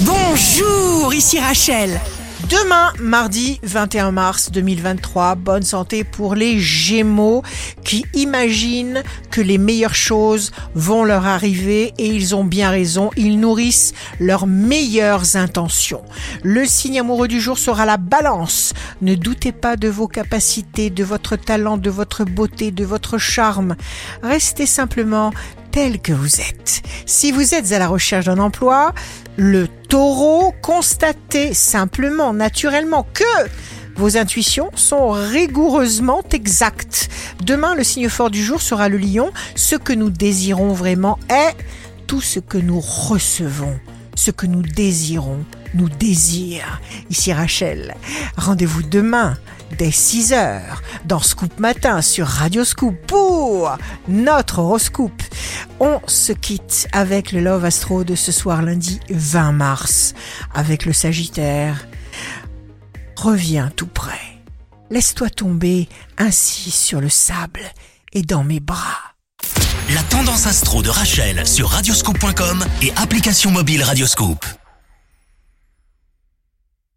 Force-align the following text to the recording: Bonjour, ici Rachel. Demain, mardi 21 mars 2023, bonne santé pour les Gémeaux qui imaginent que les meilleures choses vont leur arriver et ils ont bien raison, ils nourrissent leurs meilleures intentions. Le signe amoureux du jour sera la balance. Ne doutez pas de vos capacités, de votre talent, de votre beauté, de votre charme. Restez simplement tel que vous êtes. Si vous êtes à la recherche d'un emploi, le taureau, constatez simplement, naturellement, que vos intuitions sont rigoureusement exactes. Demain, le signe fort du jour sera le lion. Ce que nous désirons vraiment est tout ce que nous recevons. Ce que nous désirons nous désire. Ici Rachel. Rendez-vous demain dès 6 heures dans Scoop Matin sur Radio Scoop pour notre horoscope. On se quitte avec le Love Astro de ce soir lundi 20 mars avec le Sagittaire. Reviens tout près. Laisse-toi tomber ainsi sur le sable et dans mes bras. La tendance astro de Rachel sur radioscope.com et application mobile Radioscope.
Bonjour, 0.00 1.14
ici 1.14 1.38
Rachel. 1.38 2.00
Demain, 2.50 2.92
mardi 2.98 3.60
21 3.62 4.10
mars 4.10 4.50
2023, 4.50 5.36
bonne 5.36 5.62
santé 5.62 6.02
pour 6.02 6.34
les 6.34 6.58
Gémeaux 6.58 7.44
qui 7.84 8.04
imaginent 8.12 9.04
que 9.30 9.40
les 9.40 9.56
meilleures 9.56 9.94
choses 9.94 10.50
vont 10.74 11.04
leur 11.04 11.26
arriver 11.26 11.94
et 11.96 12.08
ils 12.08 12.34
ont 12.34 12.42
bien 12.42 12.70
raison, 12.70 13.10
ils 13.16 13.38
nourrissent 13.38 13.94
leurs 14.18 14.48
meilleures 14.48 15.36
intentions. 15.36 16.02
Le 16.42 16.66
signe 16.66 16.98
amoureux 16.98 17.28
du 17.28 17.40
jour 17.40 17.56
sera 17.56 17.86
la 17.86 17.96
balance. 17.96 18.74
Ne 19.00 19.14
doutez 19.14 19.52
pas 19.52 19.76
de 19.76 19.88
vos 19.88 20.08
capacités, 20.08 20.90
de 20.90 21.04
votre 21.04 21.36
talent, 21.36 21.76
de 21.76 21.90
votre 21.90 22.24
beauté, 22.24 22.72
de 22.72 22.84
votre 22.84 23.16
charme. 23.16 23.76
Restez 24.24 24.66
simplement 24.66 25.32
tel 25.74 25.98
que 25.98 26.12
vous 26.12 26.40
êtes. 26.40 26.82
Si 27.04 27.32
vous 27.32 27.52
êtes 27.52 27.72
à 27.72 27.80
la 27.80 27.88
recherche 27.88 28.26
d'un 28.26 28.38
emploi, 28.38 28.94
le 29.36 29.66
taureau, 29.88 30.54
constatez 30.62 31.52
simplement, 31.52 32.32
naturellement, 32.32 33.04
que 33.12 33.24
vos 33.96 34.16
intuitions 34.16 34.70
sont 34.76 35.10
rigoureusement 35.10 36.22
exactes. 36.30 37.08
Demain, 37.42 37.74
le 37.74 37.82
signe 37.82 38.08
fort 38.08 38.30
du 38.30 38.40
jour 38.40 38.62
sera 38.62 38.88
le 38.88 38.98
lion. 38.98 39.32
Ce 39.56 39.74
que 39.74 39.92
nous 39.92 40.10
désirons 40.10 40.72
vraiment 40.72 41.18
est 41.28 41.56
tout 42.06 42.20
ce 42.20 42.38
que 42.38 42.58
nous 42.58 42.78
recevons. 42.78 43.76
Ce 44.14 44.30
que 44.30 44.46
nous 44.46 44.62
désirons 44.62 45.44
nous 45.74 45.88
désire. 45.88 46.80
Ici 47.10 47.32
Rachel. 47.32 47.96
Rendez-vous 48.36 48.84
demain 48.84 49.36
dès 49.76 49.90
6 49.90 50.34
heures 50.34 50.82
dans 51.04 51.18
Scoop 51.18 51.58
Matin 51.58 52.00
sur 52.00 52.28
Radio 52.28 52.64
Scoop 52.64 52.94
pour 53.08 53.33
notre 54.08 54.58
horoscope. 54.60 55.22
On 55.80 56.00
se 56.06 56.32
quitte 56.32 56.88
avec 56.92 57.32
le 57.32 57.40
Love 57.40 57.64
Astro 57.64 58.04
de 58.04 58.14
ce 58.14 58.32
soir 58.32 58.62
lundi 58.62 59.00
20 59.10 59.52
mars 59.52 60.14
avec 60.54 60.84
le 60.84 60.92
Sagittaire. 60.92 61.86
Reviens 63.16 63.70
tout 63.74 63.86
près. 63.86 64.20
Laisse-toi 64.90 65.30
tomber 65.30 65.88
ainsi 66.18 66.70
sur 66.70 67.00
le 67.00 67.08
sable 67.08 67.62
et 68.12 68.22
dans 68.22 68.44
mes 68.44 68.60
bras. 68.60 69.14
La 69.92 70.02
tendance 70.04 70.46
astro 70.46 70.82
de 70.82 70.88
Rachel 70.88 71.46
sur 71.46 71.68
radioscope.com 71.68 72.64
et 72.82 72.92
application 72.96 73.50
mobile 73.50 73.82
Radioscope. 73.82 74.44